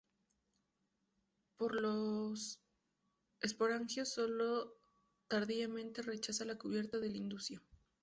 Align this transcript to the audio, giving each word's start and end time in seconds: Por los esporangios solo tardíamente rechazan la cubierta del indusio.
Por 1.57 1.75
los 1.79 2.59
esporangios 3.39 4.09
solo 4.11 4.75
tardíamente 5.27 6.01
rechazan 6.01 6.47
la 6.47 6.57
cubierta 6.57 6.97
del 6.97 7.15
indusio. 7.15 7.61